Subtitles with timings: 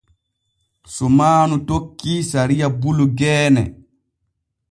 [0.93, 3.63] Sumaanu tokkii sariya bulu geene.